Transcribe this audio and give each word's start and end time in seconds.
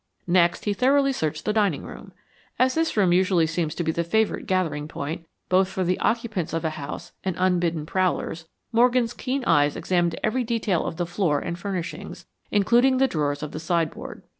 Next 0.25 0.65
he 0.65 0.73
thoroughly 0.73 1.13
searched 1.13 1.45
the 1.45 1.53
dining 1.53 1.83
room. 1.83 2.11
As 2.57 2.73
this 2.73 2.97
room 2.97 3.13
usually 3.13 3.45
seems 3.45 3.75
to 3.75 3.83
be 3.83 3.91
the 3.91 4.03
favorite 4.03 4.47
gathering 4.47 4.87
point, 4.87 5.27
both 5.47 5.67
for 5.67 5.83
the 5.83 5.99
occupants 5.99 6.53
of 6.53 6.65
a 6.65 6.71
house 6.71 7.11
and 7.23 7.35
unbidden 7.37 7.85
prowlers, 7.85 8.47
Morgan's 8.71 9.13
keen 9.13 9.45
eyes 9.45 9.75
examined 9.75 10.19
every 10.23 10.43
detail 10.43 10.87
of 10.87 10.97
the 10.97 11.05
floor 11.05 11.39
and 11.39 11.59
furnishings, 11.59 12.25
including 12.49 12.97
the 12.97 13.07
drawers 13.07 13.43
of 13.43 13.51
the 13.51 13.59
sideboard. 13.59 14.23